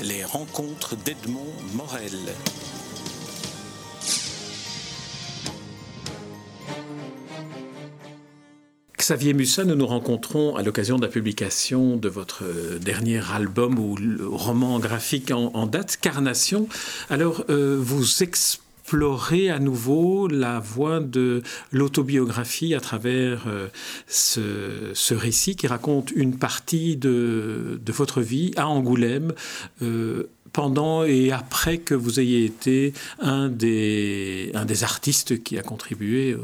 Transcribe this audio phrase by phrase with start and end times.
[0.00, 2.12] Les rencontres d'Edmond Morel.
[8.98, 12.44] Xavier Mussa, nous nous rencontrons à l'occasion de la publication de votre
[12.80, 13.96] dernier album ou
[14.36, 16.68] roman graphique en, date, Carnation.
[17.10, 18.04] Alors, euh, vous
[18.92, 23.68] explorez à nouveau la voie de l'autobiographie à travers euh,
[24.06, 29.32] ce, récit qui raconte une partie de, votre vie à Angoulême.
[29.80, 36.36] Euh, pendant et après que vous ayez été un des, artistes qui a contribué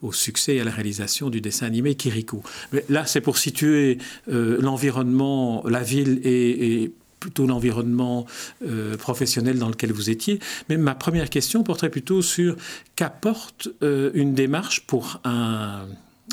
[0.00, 2.42] au, succès et à la réalisation du dessin animé Kirikou.
[2.88, 3.98] Là, c'est pour situer
[4.30, 8.26] euh, l'environnement, la ville et, plutôt l'environnement
[8.66, 10.40] euh, professionnel dans lequel vous étiez.
[10.68, 12.56] Mais ma première question porterait plutôt sur
[12.96, 15.86] qu'apporte euh, une démarche pour un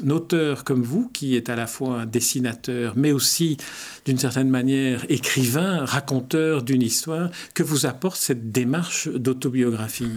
[0.10, 3.58] auteur comme vous, qui est à la fois un dessinateur, mais aussi,
[4.06, 10.12] d'une certaine manière, écrivain, raconteur d'une histoire, que vous apporte cette démarche d'autobiographie?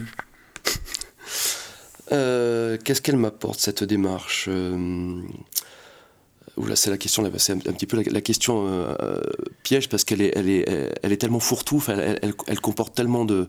[2.12, 4.48] Euh, Qu'est-ce qu'elle m'apporte, cette démarche?
[6.74, 9.20] C'est la question, c'est un, petit peu la, question euh,
[9.62, 13.48] piège parce qu'elle est, elle est, elle est tellement fourre-tout, elle, comporte tellement de,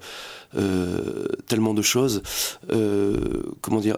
[0.55, 2.21] euh, choses.
[3.61, 3.97] comment dire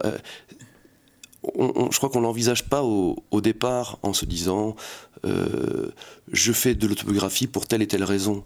[1.90, 4.76] je crois qu'on l'envisage pas au, départ en se disant
[5.24, 5.90] euh,
[6.32, 8.44] je fais de l'autobiographie pour telle et telle raison.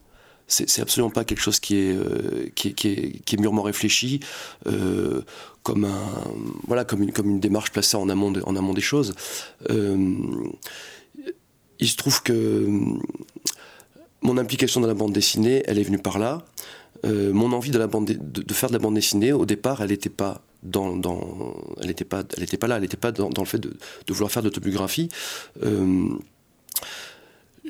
[0.50, 4.20] C'est absolument pas quelque chose qui est, euh, qui, est, mûrement réfléchi,
[4.66, 5.20] euh,
[5.62, 6.10] comme, un,
[6.66, 9.14] voilà, comme, une, comme une démarche placée en amont, en amont des choses.
[9.68, 10.48] il
[11.88, 12.66] se trouve que
[14.22, 16.42] mon implication dans la bande dessinée, elle est venue par là.
[17.04, 20.08] mon envie de, la bande de, faire de la bande dessinée, au départ, elle n'était
[20.08, 20.98] pas dans,
[21.80, 23.76] elle n'était pas, elle était pas là, elle n'était pas dans, le fait de,
[24.08, 25.08] vouloir faire d'autobiographie.
[25.62, 26.08] Euh,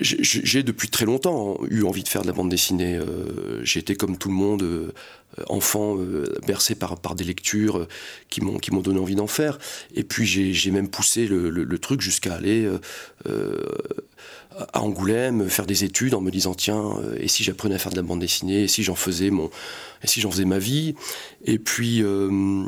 [0.01, 2.97] j'ai depuis très longtemps eu envie de faire de la bande dessinée.
[2.97, 4.93] Euh, j'ai été comme tout le monde, euh,
[5.49, 5.97] enfant,
[6.47, 7.87] bercé par, par des lectures
[8.29, 9.59] qui m'ont donné envie d'en faire.
[9.95, 12.69] Et puis j'ai même poussé le, truc jusqu'à aller
[14.73, 17.97] à Angoulême, faire des études en me disant tiens, et si j'apprenais à faire de
[17.97, 19.51] la bande dessinée, et si j'en faisais mon,
[20.03, 20.95] et si j'en faisais ma vie.
[21.45, 22.65] Et puis euh,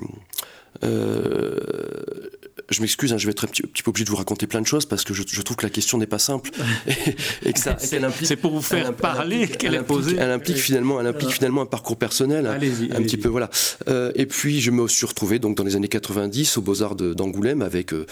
[2.70, 4.66] je m'excuse, hein, je vais être un petit, peu obligé de vous raconter plein de
[4.66, 6.50] choses parce que je, trouve que la question n'est pas simple
[7.44, 10.16] et, que ça, c'est pour vous faire parler qu'elle est posée.
[10.18, 13.50] Elle implique finalement, elle implique finalement un parcours personnel, un, petit peu voilà.
[13.88, 16.94] Euh, et puis je me suis retrouvé donc dans les années 90 aux Beaux Arts
[16.94, 18.06] d'Angoulême avec euh,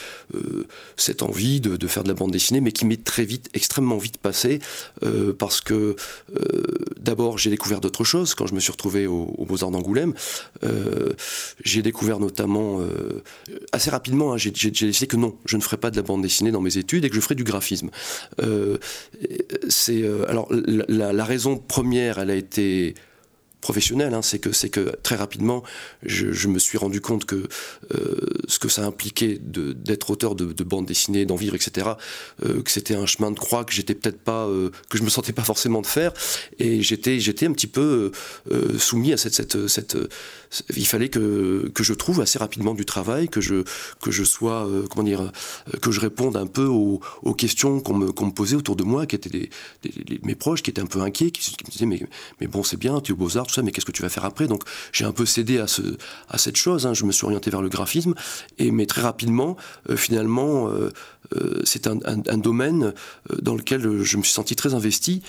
[0.96, 4.18] cette envie de, faire de la bande dessinée, mais qui m'est très vite, extrêmement vite
[4.18, 4.58] passé
[5.38, 5.94] parce que
[6.98, 10.14] d'abord j'ai découvert d'autres choses quand je me suis retrouvé aux, Beaux Arts d'Angoulême.
[11.64, 13.22] j'ai découvert notamment euh,
[13.72, 16.50] assez rapidement, hein, j'ai décidé que non, je ne ferai pas de la bande dessinée
[16.50, 17.90] dans mes études et que je ferai du graphisme.
[18.40, 18.78] Euh,
[19.88, 22.94] euh, alors la, raison première, elle a été
[23.68, 25.62] professionnelle, hein, c'est que que très rapidement,
[26.02, 27.48] je, me suis rendu compte que
[28.48, 31.86] ce que ça impliquait d'être auteur de, bande dessinée, d'en vivre, etc.,
[32.40, 34.48] que c'était un chemin de croix que j'étais peut-être pas,
[34.88, 36.12] que je me sentais pas forcément de faire,
[36.58, 38.10] et j'étais un petit peu
[38.78, 39.96] soumis à cette cette, cette
[40.76, 43.64] il fallait que, que je trouve assez rapidement du travail, que je,
[44.00, 47.80] que je sois, euh, comment dire, euh, que je réponde un peu aux, aux questions
[47.80, 49.50] qu'on me, me, posait autour de moi, qui étaient des,
[50.22, 52.02] mes proches, qui étaient un peu inquiets, qui, me disaient mais,
[52.40, 54.24] mais bon c'est bien, tu es au Beaux-Arts, tout mais qu'est-ce que tu vas faire
[54.24, 54.46] après?
[54.46, 55.82] Donc j'ai un peu cédé à, ce,
[56.28, 56.94] à cette chose, hein.
[56.94, 58.14] je me suis orienté vers le graphisme,
[58.58, 59.56] et, mais très rapidement,
[59.90, 60.70] euh, finalement,
[61.64, 62.94] c'est un, un, domaine
[63.42, 65.22] dans lequel je me suis senti très investi,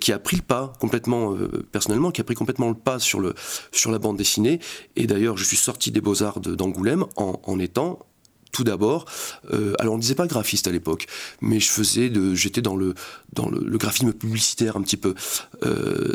[0.00, 1.36] qui a pris le pas complètement,
[1.70, 3.34] personnellement, qui a pris complètement le pas sur, le,
[3.70, 4.60] sur la bande dessinée,
[4.96, 7.98] et d'ailleurs, je suis sorti des beaux-arts d'Angoulême en, étant
[8.54, 9.04] tout d'abord,
[9.52, 11.06] euh, alors on ne disait pas graphiste à l'époque,
[11.40, 12.94] mais je faisais de, j'étais dans le
[13.32, 15.14] dans le, graphisme publicitaire un petit peu.
[15.64, 16.14] Euh,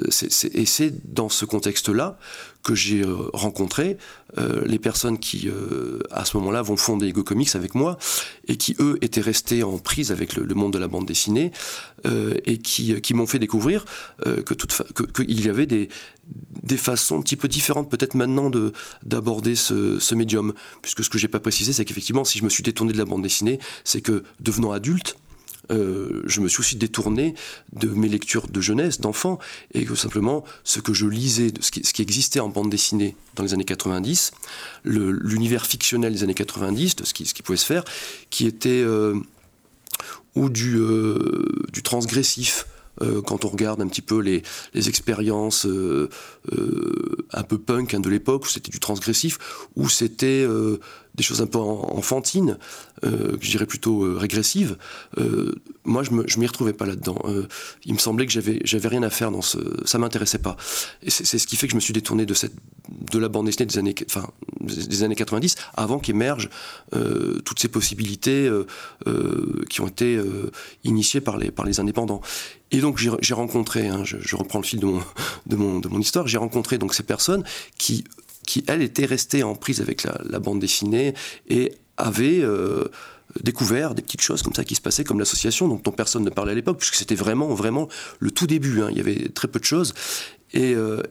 [0.54, 2.18] et c'est dans ce contexte-là
[2.64, 3.98] que j'ai euh, rencontré
[4.64, 5.50] les personnes qui,
[6.12, 7.98] à ce moment-là, vont fonder Ego Comics avec moi
[8.48, 11.52] et qui, eux, étaient restés en prise avec le, monde de la bande dessinée
[12.06, 13.86] et qui, m'ont fait découvrir
[14.24, 14.54] que
[15.24, 15.90] qu'il y avait des,
[16.64, 18.74] des façons un petit peu différentes peut-être maintenant de
[19.04, 20.54] d'aborder ce, médium.
[20.82, 23.06] Puisque ce que j'ai pas précisé c'est qu'effectivement si je me suis détourné de la
[23.06, 25.16] bande dessinée c'est que devenant adulte
[25.72, 27.36] euh, je me suis aussi détourné
[27.74, 29.40] de mes lectures de jeunesse, d'enfant,
[29.74, 33.54] et que simplement ce que je lisais, ce qui, existait en bande dessinée dans les
[33.54, 34.32] années 90,
[34.84, 37.84] l'univers fictionnel des années 90, de ce qui, pouvait se faire,
[38.30, 39.16] qui était euh,
[40.36, 41.46] ou du, euh,
[41.84, 42.66] transgressif,
[43.26, 44.44] quand on regarde un petit peu les,
[44.90, 49.38] expériences un peu punk hein, de l'époque, où c'était du transgressif,
[49.78, 50.46] où c'était
[51.20, 52.58] des choses un peu enfantines,
[53.04, 54.78] euh, je dirais plutôt euh, régressives,
[55.18, 57.22] euh, moi je, je m'y retrouvais pas là-dedans.
[57.86, 60.56] il me semblait que j'avais, rien à faire dans ce, ça m'intéressait pas.
[61.04, 62.54] Et c'est, ce qui fait que je me suis détourné de cette,
[63.12, 64.30] de la bande dessinée des années, enfin,
[64.62, 66.50] des années 90, avant qu'émergent
[67.44, 68.50] toutes ces possibilités
[69.70, 70.22] qui ont été
[70.84, 72.22] initiées par les, indépendants.
[72.72, 75.02] Et donc j'ai, rencontré, hein, je, reprends le fil de mon,
[75.48, 77.44] de mon, de mon histoire, j'ai rencontré donc ces personnes
[77.78, 78.06] qui
[78.50, 81.14] qui, elle, était restée en prise avec la, bande dessinée
[81.50, 82.86] et avait euh,
[83.44, 86.54] découvert des petites choses comme ça qui se passaient, comme l'association dont, personne ne parlait
[86.54, 87.88] à l'époque, puisque c'était vraiment, vraiment
[88.18, 88.82] le tout début.
[88.82, 88.88] Hein.
[88.90, 89.94] Il y avait très peu de choses.
[90.52, 91.04] Et, euh,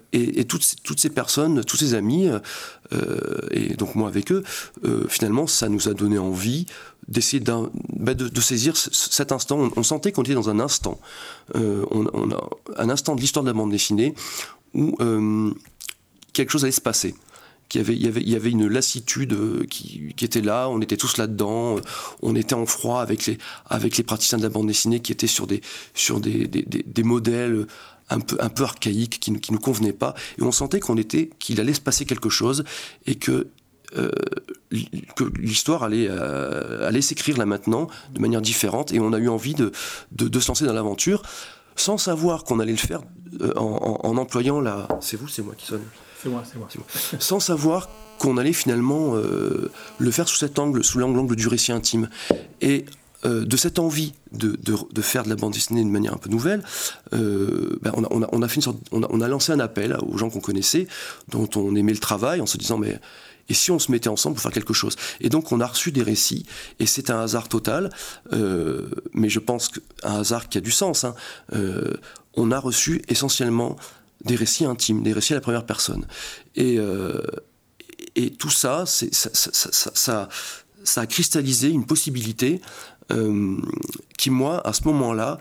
[0.49, 2.29] toutes, ces personnes, tous ces amis,
[2.93, 4.43] euh, et donc moi avec eux,
[5.09, 6.67] finalement, ça nous a donné envie
[7.07, 9.71] d'essayer bah, de, saisir cet instant.
[9.77, 10.99] On, sentait qu'on était dans un instant,
[11.55, 14.17] un instant de l'histoire de la bande dessinée
[14.75, 14.97] où
[16.33, 17.15] quelque chose allait se passer
[17.69, 21.17] qu'il y avait, il y avait, une lassitude euh, qui, était là, on était tous
[21.17, 21.81] là-dedans, euh,
[22.23, 23.39] on était en froid avec les,
[24.05, 25.61] praticiens de la bande dessinée qui étaient sur des,
[27.03, 27.67] modèles
[28.11, 31.75] un peu, archaïques qui, qui nous convenaient pas, et on sentait qu'on était, qu'il allait
[31.75, 32.65] se passer quelque chose
[33.07, 33.49] et que
[33.97, 34.11] euh,
[35.39, 38.93] l'histoire allait, s'écrire là maintenant de manière différente.
[38.93, 39.73] Et on a eu envie de,
[40.19, 41.23] se lancer dans l'aventure
[41.77, 43.01] sans savoir qu'on allait le faire
[43.57, 44.89] en, employant la...
[45.01, 45.83] C'est vous, c'est moi qui sonne
[46.23, 46.69] c'est moi, c'est moi.
[47.19, 47.89] Sans savoir
[48.19, 52.09] qu'on allait finalement euh, le faire sous cet angle, sous l'angle du récit intime.
[52.61, 52.85] Et
[53.25, 54.57] euh, de cette envie de,
[55.03, 56.63] faire de la bande dessinée d'une manière un peu nouvelle,
[57.13, 60.89] on, a, lancé un appel aux gens qu'on connaissait,
[61.29, 63.01] dont on aimait le travail, en se disant mais
[63.51, 64.97] et si on se mettait ensemble pour faire quelque chose?
[65.23, 66.45] Et donc on a reçu des récits,
[66.81, 67.91] et c'est un hasard total,
[68.33, 71.05] euh, mais je pense qu'un hasard qui a du sens.
[71.05, 71.15] Hein,
[72.35, 73.77] on a reçu essentiellement
[74.25, 76.07] des récits intimes, des récits à la première personne.
[76.55, 77.21] Et, euh,
[78.39, 80.29] tout ça, ça
[80.97, 82.61] a cristallisé une possibilité
[83.13, 83.57] euh,
[84.17, 85.39] qui, moi, à ce moment-là,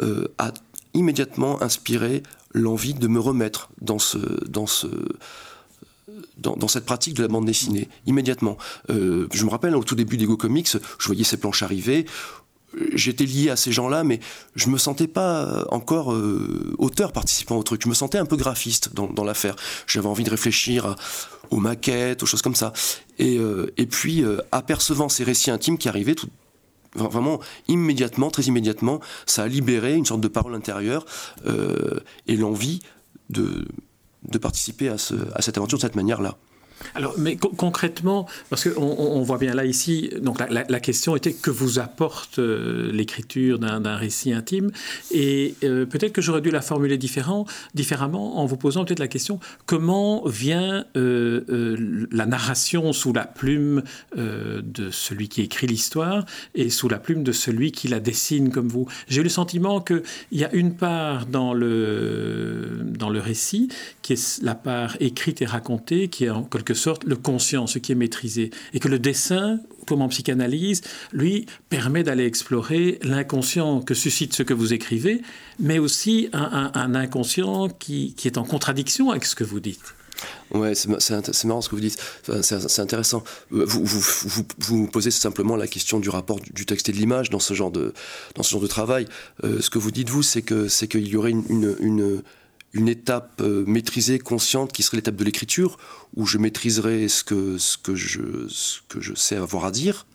[0.00, 0.52] euh, a
[0.94, 2.22] immédiatement inspiré
[2.52, 4.18] l'envie de me remettre dans ce...
[4.48, 4.86] Dans ce
[6.36, 8.58] dans, dans, cette pratique de la bande dessinée, immédiatement.
[8.88, 10.68] Je me rappelle, au tout début d'Ego Comics,
[10.98, 12.06] je voyais ces planches arriver,
[12.94, 14.20] j'étais lié à ces gens-là, mais
[14.54, 17.82] je me sentais pas encore euh, auteur participant au truc.
[17.84, 19.56] Je me sentais un peu graphiste dans, l'affaire.
[19.86, 20.96] J'avais envie de réfléchir
[21.50, 22.72] aux maquettes, aux choses comme ça.
[23.18, 26.28] Et, euh, puis, euh, apercevant ces récits intimes qui arrivaient, tout,
[26.94, 31.06] vraiment immédiatement, très immédiatement, ça a libéré une sorte de parole intérieure
[32.26, 32.80] et l'envie
[33.30, 33.66] de,
[34.40, 36.36] participer à cette aventure de cette manière-là.
[36.94, 41.50] Alors, mais concrètement, parce qu'on on voit bien là ici, donc la, question était que
[41.50, 44.70] vous apporte euh, l'écriture d'un récit intime,
[45.10, 49.38] et euh, peut-être que j'aurais dû la formuler différemment en vous posant peut-être la question
[49.66, 53.82] comment vient euh, la narration sous la plume
[54.16, 58.68] de celui qui écrit l'histoire et sous la plume de celui qui la dessine comme
[58.68, 58.86] vous?
[59.08, 60.02] J'ai eu le sentiment qu'il
[60.32, 63.68] y a une part dans le dans le récit
[64.02, 67.78] qui est la part écrite et racontée, qui est en quelque sorte le conscient, ce
[67.78, 68.50] qui est maîtrisé.
[68.72, 70.82] Et que le dessin, comme en psychanalyse,
[71.12, 75.22] lui, permet d'aller explorer l'inconscient que suscite ce que vous écrivez,
[75.58, 79.80] mais aussi un, inconscient qui, est en contradiction avec ce que vous dites.
[80.52, 82.00] Ouais, c'est marrant ce que vous dites.
[82.42, 83.24] c'est intéressant.
[83.50, 87.40] Vous vous, vous, posez simplement la question du rapport du texte et de l'image dans
[87.40, 87.92] ce genre de
[88.36, 89.08] dans ce genre de travail.
[89.42, 92.22] Euh, ce que vous dites vous, c'est que c'est qu'il y aurait une, une une
[92.74, 95.78] étape euh, maîtrisée, consciente, qui serait l'étape de l'écriture,
[96.16, 100.06] où je maîtriserais ce que, ce que, je, ce que je sais avoir à dire.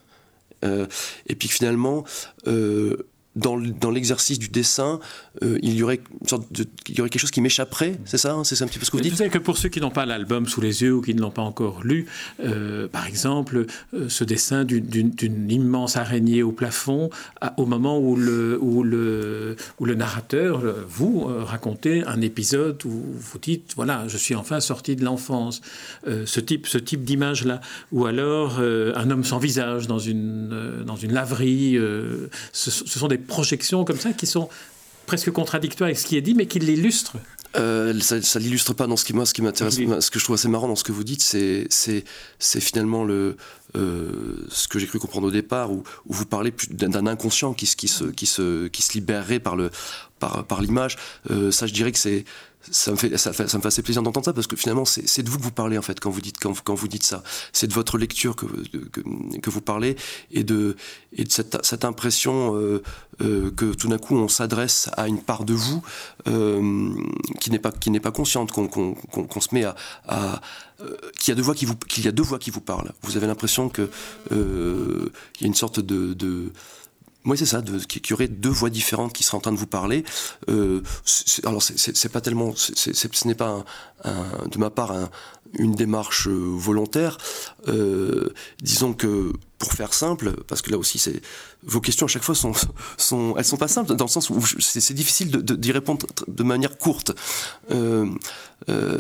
[0.66, 0.88] Euh,
[1.28, 2.04] et puis finalement,
[2.48, 5.00] euh, dans, l'exercice du dessin,
[5.44, 8.17] euh, il, y aurait une sorte de, il y aurait quelque chose qui m'échapperait, c'est
[8.17, 9.70] ça hein, C'est un petit peu ce que vous dites Vous savez que pour ceux
[9.70, 12.08] qui n'ont pas l'album sous les yeux ou qui ne l'ont pas encore lu,
[12.44, 17.10] euh, par exemple, euh, ce dessin d'une immense araignée au plafond,
[17.58, 23.39] au moment où le, où le, où le narrateur, vous, racontez un épisode où vous
[23.39, 25.62] dites, voilà, je suis enfin sorti de l'enfance,
[26.06, 31.13] ce type, ce type d'image-là, ou alors un homme sans visage dans une, dans une
[31.13, 31.77] laverie,
[32.51, 34.50] ce, ce sont des projections comme ça qui sont
[35.05, 37.17] presque contradictoires avec ce qui est dit, mais qui l'illustrent.
[37.55, 40.24] Euh, ça, ça l'illustre pas dans ce qui moi ce qui m'intéresse ce que je
[40.24, 42.03] trouve assez marrant dans ce que vous dites c'est c'est
[42.39, 43.38] c'est finalement le
[43.75, 47.65] euh, ce que j'ai cru comprendre au départ où, où vous parlez d'un inconscient qui,
[47.65, 49.72] qui se qui se qui se libérerait par le
[50.19, 50.97] par par l'image
[51.31, 52.25] euh, ça je dirais que c'est
[52.71, 54.86] ça me fait ça, fait, ça me fait assez plaisir d'entendre ça parce que finalement
[54.86, 57.03] c'est de vous que vous parlez en fait quand vous dites quand, quand vous dites
[57.03, 59.01] ça c'est de votre lecture que, que,
[59.39, 59.95] que, vous parlez
[60.31, 60.75] et de
[61.13, 62.83] et de cette, cette impression euh,
[63.21, 65.81] euh, que tout d'un coup on s'adresse à une part de vous
[66.27, 66.91] euh,
[67.39, 69.75] qui n'est pas qui n'est pas consciente qu'on qu'on qu'on se met à,
[70.07, 70.41] à
[71.19, 72.91] qu'il y a deux voix qui vous qu'il y a deux voix qui vous parlent.
[73.01, 73.89] Vous avez l'impression que
[74.31, 76.51] il y a une sorte de, de
[77.27, 79.67] oui, c'est ça, qu'il y aurait deux voix différentes qui seraient en train de vous
[79.67, 80.03] parler.
[80.50, 80.81] Euh,
[81.43, 83.63] alors, c'est pas tellement, ce n'est pas
[84.03, 84.93] de ma part
[85.53, 87.17] une démarche volontaire.
[87.67, 91.22] Euh, disons que pour faire simple, parce que là aussi, c'est
[91.64, 92.54] vos questions à chaque fois sont,
[92.98, 96.78] sont, elles sont pas simples dans le sens où c'est difficile d'y répondre de manière
[96.78, 97.14] courte.
[97.72, 98.08] Euh,
[98.70, 99.00] euh,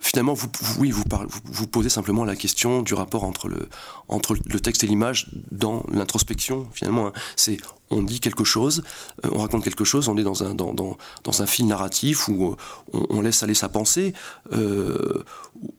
[0.00, 3.68] finalement, vous, oui, vous, posez simplement la question du rapport entre le,
[4.08, 6.68] entre le texte et l'image dans l'introspection.
[6.72, 7.12] Finalement, hein.
[7.36, 7.58] c'est
[7.90, 8.82] on dit quelque chose,
[9.24, 10.96] euh, on raconte quelque chose, on est dans un, dans,
[11.46, 12.56] fil narratif où
[12.92, 14.14] on, on, laisse aller sa pensée,
[14.52, 15.24] euh,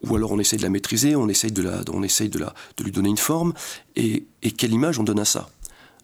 [0.03, 1.62] ou alors on essaye de la maîtriser, on essaye de,
[2.84, 3.53] lui donner une forme,
[3.96, 4.25] et
[4.58, 5.50] quelle image on donne à ça?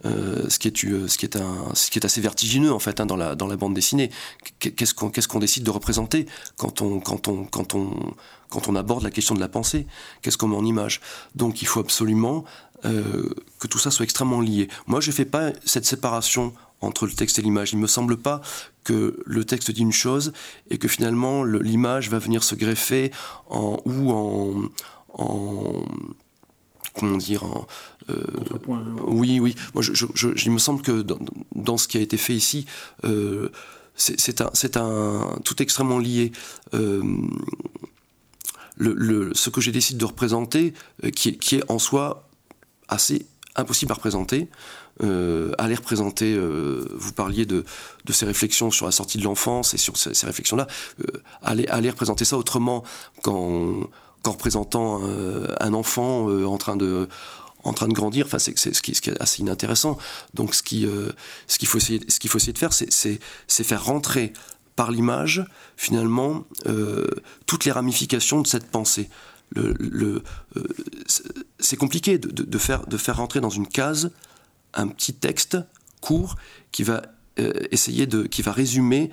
[0.06, 3.36] Euh, ce, qui est, euh, ce, qui est assez vertigineux en fait hein, dans, la,
[3.36, 4.12] bande dessinée.
[4.60, 9.88] Qu'est-ce qu'on décide de représenter quand on, aborde la question de la pensée?
[10.22, 11.02] Qu'est-ce qu'on met en image?
[11.36, 12.46] Donc il faut absolument
[12.86, 13.28] euh,
[13.60, 14.68] que tout ça soit extrêmement lié.
[14.86, 17.74] Moi je ne fais pas cette séparation entre le texte et l'image.
[17.74, 18.42] Il ne me semble pas
[18.84, 20.32] que le texte dit une chose
[20.70, 23.12] et que finalement l'image va venir se greffer
[23.50, 24.70] en, ou en,
[25.14, 25.84] en
[26.94, 27.44] comment dire
[28.10, 28.24] euh,
[29.06, 29.56] Oui, oui.
[29.74, 29.84] Moi,
[30.46, 31.04] il me semble que
[31.56, 32.66] dans, ce qui a été fait ici,
[33.06, 33.50] euh,
[33.96, 36.32] c'est un, un, tout extrêmement lié.
[36.74, 37.02] Euh,
[38.80, 40.74] ce que j'ai décidé de représenter,
[41.16, 42.28] qui, est en soi
[42.88, 44.50] assez impossible à représenter,
[45.02, 47.66] à les représenter, vous parliez de,
[48.12, 50.68] ces réflexions sur la sortie de l'enfance et sur ces, réflexions-là,
[51.42, 52.84] aller, représenter ça autrement
[53.24, 53.90] qu'en
[54.32, 57.08] représentant euh, un enfant euh, en train de
[57.68, 58.26] en train de grandir.
[58.26, 59.98] Enfin, c'est ce qui, est assez inintéressant.
[60.34, 61.10] Donc, ce qui euh,
[61.48, 63.20] ce qu'il faut qu'il faut essayer de faire, c'est
[63.50, 64.34] faire rentrer
[64.76, 65.46] par l'image
[65.76, 66.46] finalement
[67.46, 69.10] toutes les ramifications de cette pensée.
[69.54, 70.24] Le
[71.60, 74.12] c'est compliqué de, de, faire de faire rentrer dans une case
[74.74, 75.58] un petit texte
[76.02, 76.36] court
[76.72, 77.02] qui va
[77.72, 79.10] essayer de qui va résumer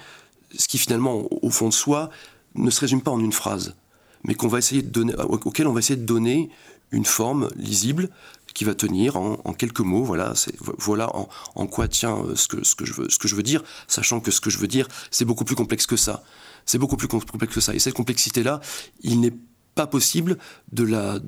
[0.56, 2.10] ce qui finalement au fond de soi
[2.56, 3.74] ne se résume pas en une phrase
[4.24, 6.50] mais qu'on va essayer de donner, auquel on va essayer de donner
[6.90, 8.08] une forme lisible
[8.54, 10.04] qui va tenir en, quelques mots.
[10.04, 10.32] Voilà,
[10.78, 14.58] voilà en, quoi tient euh, ce que, je veux, dire, sachant que ce que je
[14.58, 16.22] veux dire, c'est beaucoup plus complexe que ça.
[16.64, 17.74] C'est beaucoup plus complexe que ça.
[17.74, 18.60] Et cette complexité-là,
[19.02, 19.34] il n'est
[19.74, 20.38] pas possible
[20.72, 20.84] de,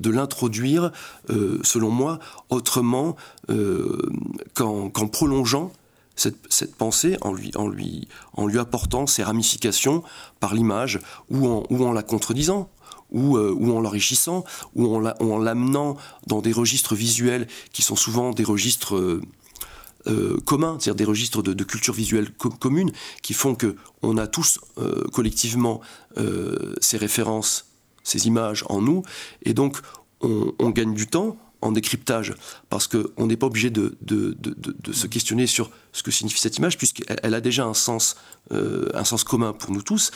[0.09, 0.91] l'introduire,
[1.29, 2.19] euh, selon moi,
[2.49, 3.17] autrement
[3.49, 4.01] euh,
[4.53, 5.73] qu'en, prolongeant
[6.15, 8.07] cette, pensée en lui,
[8.57, 10.01] apportant ses ramifications
[10.39, 12.69] par l'image ou en la contredisant
[13.11, 14.43] ou, euh, ou en l'enrichissant,
[14.75, 15.97] ou en l'amenant
[16.27, 19.21] dans des registres visuels qui sont souvent des registres euh,
[20.07, 24.59] euh, communs, c'est-à-dire des registres de, culture visuelle commune, qui font que on a tous
[25.11, 25.81] collectivement
[26.79, 27.65] ces références,
[28.03, 29.03] ces images en nous,
[29.43, 29.79] et donc
[30.21, 32.35] on, gagne du temps en décryptage,
[32.69, 33.97] parce qu'on n'est pas obligé de,
[34.93, 38.15] se questionner sur ce que signifie cette image, puisqu'elle elle a déjà un sens,
[38.51, 40.11] un sens commun pour nous tous,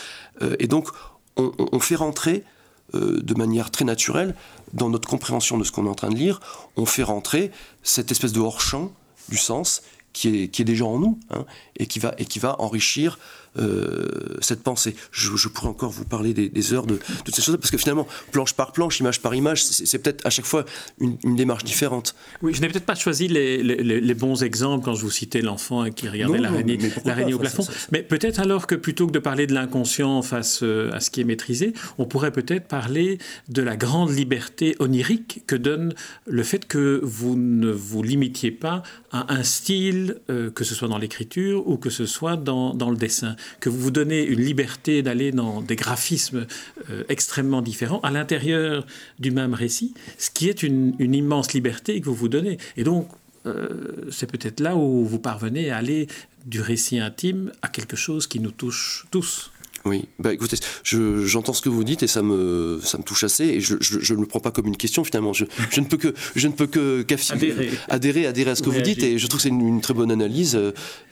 [0.60, 0.88] et donc
[1.36, 2.45] on, on fait rentrer
[2.93, 4.36] euh, de manière très naturelle,
[4.74, 6.39] dans notre compréhension de ce qu'on est en train de lire,
[6.77, 7.51] on fait rentrer
[7.83, 8.91] cette espèce de hors-champ
[9.29, 9.81] du sens
[10.13, 11.45] qui est, qui est déjà en nous hein,
[11.77, 13.17] et, qui va, et qui va enrichir
[13.59, 14.07] euh,
[14.39, 14.95] cette pensée.
[15.11, 18.53] Je, pourrais encore vous parler des, heures de, toutes ces choses parce que finalement, planche
[18.53, 20.63] par planche, image par image, c'est peut-être à chaque fois
[21.01, 22.15] une, démarche différente.
[22.41, 25.89] Oui, je n'ai peut-être pas choisi les, les, bons exemples quand je vous citais l'enfant
[25.89, 27.65] qui regardait l'araignée au plafond.
[27.91, 31.19] Mais peut-être alors que plutôt que de parler de l'inconscient face euh, à ce qui
[31.19, 33.17] est maîtrisé, on pourrait peut-être parler
[33.49, 35.93] de la grande liberté onirique que donne
[36.25, 40.88] le fait que vous ne vous limitiez pas à un style, euh, que ce soit
[40.88, 45.01] dans l'écriture ou que ce soit dans, le dessin que vous vous donnez une liberté
[45.01, 46.46] d'aller dans des graphismes
[46.89, 48.86] euh, extrêmement différents à l'intérieur
[49.20, 52.58] du même récit, ce qui est une, immense liberté que vous vous donnez.
[52.77, 53.08] Et donc,
[53.46, 53.70] euh,
[54.12, 56.08] c'est peut-être là où vous parvenez à aller
[56.46, 59.51] du récit intime à quelque chose qui nous touche tous.
[59.85, 63.45] Oui, bah écoutez, j'entends ce que vous dites et ça me, ça me touche assez
[63.45, 65.33] et je, je, ne le prends pas comme une question finalement.
[65.33, 67.71] Je, je ne peux que, je ne peux que adhérer.
[67.89, 68.27] adhérer.
[68.27, 70.55] adhérer, à ce que vous dites et je trouve que c'est une, très bonne analyse.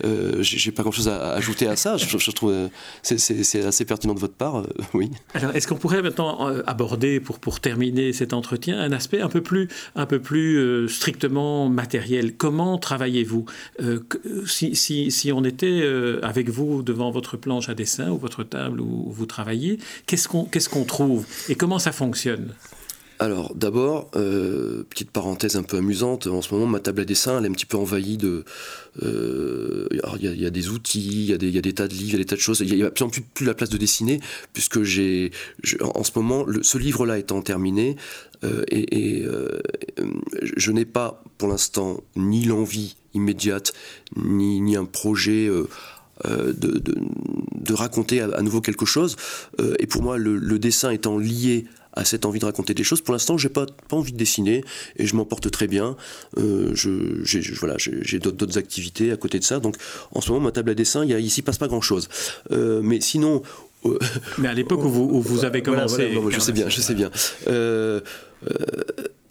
[0.05, 1.97] Euh, J'ai pas grand chose à, ajouter à ça.
[1.97, 2.67] Je, trouve euh,
[3.01, 4.57] c'est assez pertinent de votre part.
[4.57, 5.09] Euh, oui.
[5.33, 9.29] Alors, est-ce qu'on pourrait maintenant euh, aborder pour pour terminer cet entretien un aspect un
[9.29, 12.35] peu plus un peu plus strictement matériel?
[12.35, 13.45] Comment travaillez-vous
[14.45, 15.83] si, si, si on était
[16.21, 20.83] avec vous devant votre planche à dessin ou votre table où vous travaillez, qu'est-ce qu'on
[20.85, 22.53] trouve et comment ça fonctionne?
[23.21, 27.37] Alors d'abord, euh, petite parenthèse un peu amusante, en ce moment ma table à dessin
[27.37, 28.45] elle est un petit peu envahie de...
[29.03, 32.15] Euh, il y, a, des outils, il y, a des, tas de livres, il y
[32.15, 32.61] a des tas de choses.
[32.61, 34.19] Il n'y a, plus, plus la place de dessiner,
[34.51, 35.31] puisque j'ai,
[35.81, 37.97] en ce moment, ce livre-là étant terminé,
[38.43, 39.25] euh, et,
[40.41, 43.73] je n'ai pas pour l'instant ni l'envie immédiate,
[44.17, 45.49] ni, ni un projet.
[46.27, 49.15] Euh, de, de, raconter à, nouveau quelque chose.
[49.77, 53.01] et pour moi, le, le, dessin étant lié à cette envie de raconter des choses.
[53.01, 54.63] Pour l'instant, j'ai pas, pas envie de dessiner
[54.97, 55.95] et je m'en porte très bien.
[56.37, 59.59] Euh, je, j'ai, voilà, j'ai, d'autres, activités à côté de ça.
[59.59, 59.75] Donc,
[60.11, 62.09] en ce moment, ma table à dessin, il y a, ici passe pas grand chose.
[62.51, 63.43] Euh, mais sinon.
[63.85, 63.97] Euh,
[64.37, 66.11] mais à l'époque où vous, vous avez commencé.
[66.29, 67.11] je sais bien, je sais bien.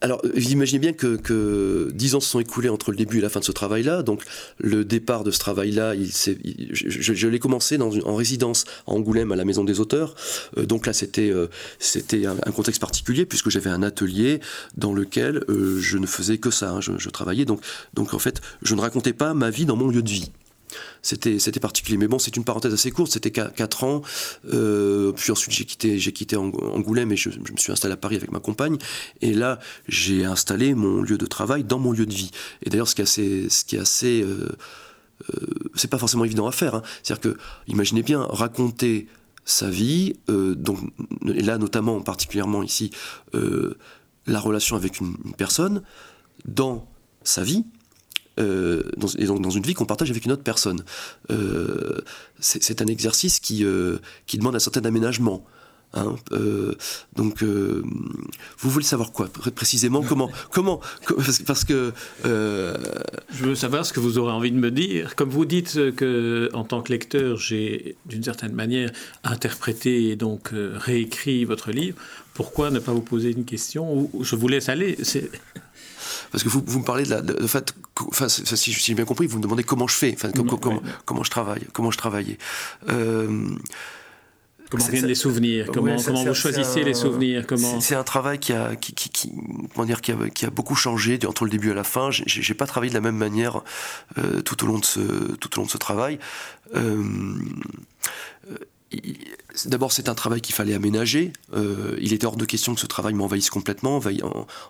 [0.02, 3.18] Euh, alors, vous imaginez bien que, que 10 ans se sont écoulés entre le début
[3.18, 4.02] et la fin de ce travail-là.
[4.02, 4.22] Donc,
[4.58, 6.10] le départ de ce travail-là, il,
[6.72, 10.14] je, l'ai commencé en résidence à Angoulême, à la Maison des auteurs.
[10.56, 11.48] Euh, donc là, c'était euh,
[12.46, 14.40] un, contexte particulier, puisque j'avais un atelier
[14.76, 16.70] dans lequel euh, je ne faisais que ça.
[16.70, 16.80] Hein.
[16.80, 17.44] je, travaillais.
[17.44, 17.62] Donc,
[17.96, 20.30] en fait, je ne racontais pas ma vie dans mon lieu de vie.
[21.02, 21.96] C'était, particulier.
[21.96, 24.02] Mais bon, c'est une parenthèse assez courte, c'était 4 ans.
[24.52, 28.40] Euh, puis ensuite, j'ai quitté, Angoulême et je, me suis installé à Paris avec ma
[28.40, 28.78] compagne.
[29.20, 29.58] Et là,
[29.88, 32.30] j'ai installé mon lieu de travail dans mon lieu de vie.
[32.64, 33.48] Et d'ailleurs, ce qui est assez.
[33.48, 34.48] Ce qui est assez euh,
[35.34, 36.74] euh, pas forcément évident à faire.
[36.74, 36.82] Hein.
[37.02, 39.08] C'est-à-dire que, imaginez bien, raconter
[39.44, 40.78] sa vie, donc,
[41.26, 42.90] et là notamment, particulièrement ici,
[43.32, 45.82] la relation avec une personne,
[46.44, 46.86] dans
[47.22, 47.64] sa vie,
[48.38, 50.82] euh, dans, et donc dans une vie qu'on partage avec une autre personne.
[51.30, 51.98] Euh,
[52.38, 55.44] c'est un exercice qui, euh, qui demande un certain aménagement.
[55.94, 56.16] Hein,
[57.16, 60.80] donc, vous voulez savoir quoi précisément Comment Comment
[61.46, 61.92] Parce que,
[62.24, 65.16] je veux savoir ce que vous aurez envie de me dire.
[65.16, 68.92] Comme vous dites que, en tant que lecteur, j'ai d'une certaine manière
[69.24, 71.96] interprété et donc réécrit votre livre.
[72.34, 74.98] Pourquoi ne pas vous poser une question Je vous laisse aller?
[76.30, 77.20] Parce que vous, vous me parlez de la.
[77.20, 77.74] De, fait,
[78.06, 81.30] enfin, si, j'ai bien compris, vous me demandez comment je fais, enfin, comment, comment, je
[81.30, 82.38] travaille, comment je travaillais.
[82.88, 83.48] Euh,
[84.70, 88.52] Comment viennent les souvenirs Comment, comment vous choisissez les souvenirs Comment C'est un travail qui
[88.52, 89.32] a, qui, qui, qui,
[89.74, 92.10] comment dire, qui, a, qui a beaucoup changé entre le début et la fin.
[92.10, 93.62] J'ai pas travaillé de la même manière
[94.18, 95.00] euh, tout au long de ce
[95.36, 96.18] tout au long de ce travail.
[96.74, 97.02] Euh,
[99.66, 101.32] D'abord, c'est un travail qu'il fallait aménager.
[101.52, 104.00] Euh, il était hors de question que ce travail m'envahisse complètement,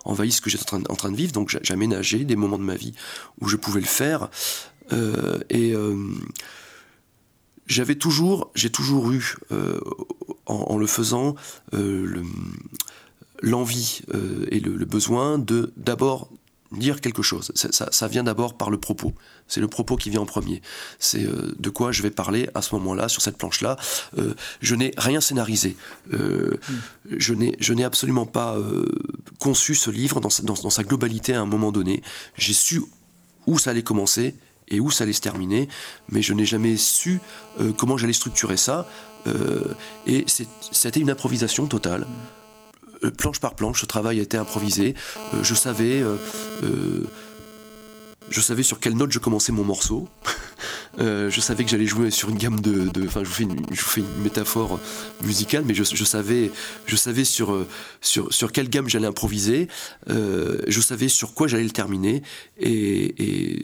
[0.03, 1.31] envahisse ce que j'étais en, train de vivre.
[1.31, 2.93] Donc, aménagé des moments de ma vie
[3.39, 4.29] où je pouvais le faire.
[4.91, 5.95] Euh, et euh,
[7.67, 9.35] j'avais toujours, j'ai toujours eu,
[10.45, 11.35] en, le faisant,
[13.41, 14.01] l'envie
[14.51, 16.29] et le, besoin de d'abord
[16.71, 17.51] dire quelque chose.
[17.55, 19.13] Ça, vient d'abord par le propos.
[19.47, 20.61] C'est le propos qui vient en premier.
[20.99, 23.77] C'est euh, de quoi je vais parler à ce moment-là, sur cette planche-là.
[24.17, 25.75] Euh, je n'ai rien scénarisé.
[26.13, 27.15] Euh, mm.
[27.17, 28.57] Je n'ai absolument pas
[29.39, 32.03] conçu ce livre dans sa, globalité à un moment donné.
[32.37, 32.81] J'ai su
[33.47, 34.35] où ça allait commencer
[34.67, 35.67] et où ça allait se terminer,
[36.09, 37.19] mais je n'ai jamais su
[37.77, 38.87] comment j'allais structurer ça.
[40.05, 40.25] et
[40.71, 42.05] c'était une improvisation totale.
[43.03, 44.95] Euh, planche par planche, ce travail a été improvisé.
[45.33, 46.17] Euh, je savais, euh,
[48.29, 50.07] je savais sur quelle note je commençais mon morceau.
[50.97, 53.81] je savais que j'allais jouer sur une gamme de, enfin, je vous fais une, je
[53.81, 54.79] fais une métaphore
[55.23, 56.51] musicale, mais je, savais,
[56.85, 57.65] je savais sur,
[58.01, 59.69] sur, sur quelle gamme j'allais improviser.
[60.07, 62.21] je savais sur quoi j'allais le terminer,
[62.59, 63.63] et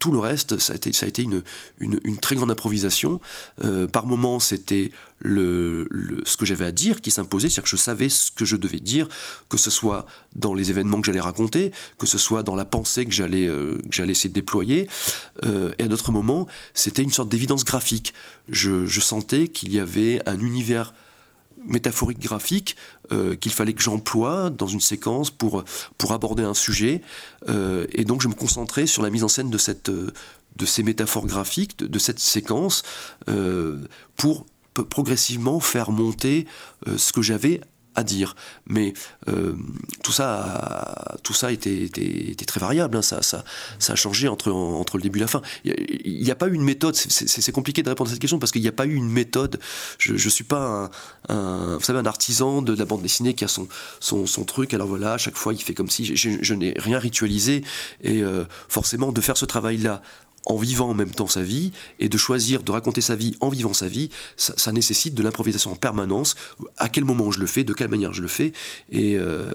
[0.00, 3.20] tout le reste, ça a été, une, très grande improvisation.
[3.62, 4.90] Euh, par moments, c'était
[5.22, 8.80] ce que j'avais à dire qui s'imposait, c'est-à-dire que je savais ce que je devais
[8.80, 9.06] dire,
[9.50, 13.04] que ce soit dans les événements que j'allais raconter, que ce soit dans la pensée
[13.04, 13.78] que j'allais euh,
[14.24, 14.88] déployer.
[15.44, 18.14] Euh, et à d'autres moments, c'était une sorte d'évidence graphique.
[18.48, 20.94] Je sentais qu'il y avait un univers
[21.66, 22.76] métaphorique graphique
[23.12, 25.64] euh, qu'il fallait que j'emploie dans une séquence pour,
[26.10, 27.02] aborder un sujet.
[27.48, 29.58] Euh, et donc je me concentrais sur la mise en scène de,
[30.56, 32.82] de ces métaphores graphiques, de, cette séquence,
[33.28, 33.78] euh,
[34.16, 34.46] pour
[34.88, 36.46] progressivement faire monter
[36.96, 37.60] ce que j'avais
[37.94, 38.36] à dire.
[38.66, 38.92] Mais
[39.28, 39.54] euh,
[40.02, 41.88] tout ça, tout ça était,
[42.46, 42.96] très variable.
[42.96, 43.02] Hein.
[43.02, 43.44] Ça,
[43.88, 44.50] a changé entre,
[44.94, 45.42] le début et la fin.
[45.64, 46.94] Il n'y a, pas eu une méthode.
[46.94, 49.60] C'est compliqué de répondre à cette question parce qu'il n'y a pas eu une méthode.
[49.98, 50.90] Je ne suis pas
[51.28, 53.66] un, vous savez, un artisan de la bande dessinée qui a son,
[54.46, 54.74] truc.
[54.74, 57.62] Alors voilà, à chaque fois, il fait comme si je, n'ai rien ritualisé.
[58.02, 60.02] Et euh, forcément, de faire ce travail-là
[60.46, 63.48] en vivant en même temps sa vie et de choisir de raconter sa vie en
[63.48, 66.34] vivant sa vie, ça, nécessite de l'improvisation en permanence.
[66.76, 68.52] À quel moment je le fais, de quelle manière je le fais?
[68.90, 69.50] Et euh,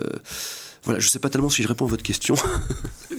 [0.86, 2.36] Voilà, je ne sais pas tellement si je réponds à votre question.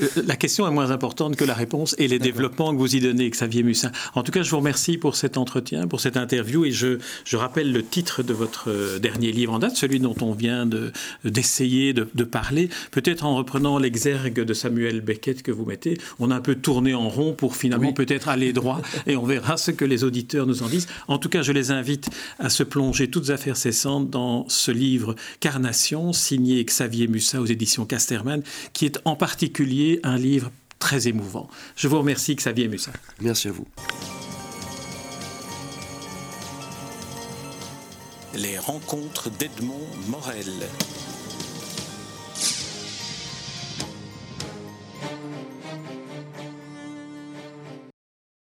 [0.03, 3.01] Euh, la question est moins importante que la réponse et les développements que vous y
[3.01, 3.93] donnez, Xavier Mussin.
[4.15, 7.37] En tout cas, je vous remercie pour cet entretien, pour cette interview, et je, je
[7.39, 10.69] rappelle le titre de votre euh, dernier livre en date, celui dont on vient
[11.25, 15.97] d'essayer de, de, parler, peut-être en reprenant l'exergue de Samuel Beckett que vous mettez.
[16.19, 19.57] On a un peu tourné en rond pour finalement peut-être aller droit, et on verra
[19.57, 20.89] ce que les auditeurs nous en disent.
[21.09, 25.15] En tout cas, je les invite à se plonger toutes affaires cessantes dans ce livre
[25.41, 28.43] Carnation, signé Xavier Mussin aux éditions Casterman,
[28.73, 31.49] qui est en particulier un livre très émouvant.
[31.75, 32.93] Je vous remercie, Xavier Mussin.
[33.21, 33.67] Merci à vous.
[38.35, 40.69] Les rencontres d'Edmond Morel.